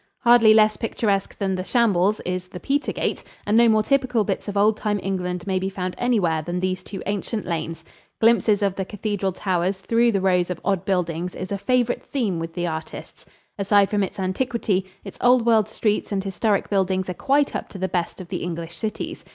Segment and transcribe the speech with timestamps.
[0.21, 4.57] Hardly less picturesque than The Shambles is the Petergate, and no more typical bits of
[4.57, 7.85] old time England may be found anywhere than these two ancient lanes.
[8.19, 12.39] Glimpses of the cathedral towers through the rows of odd buildings is a favorite theme
[12.39, 13.27] with the artists.
[13.59, 17.77] Aside from its antiquity, its old world streets and historic buildings are quite up to
[17.77, 19.23] the best of the English cities.